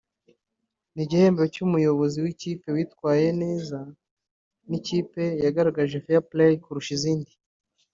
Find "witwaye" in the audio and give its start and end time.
2.75-3.27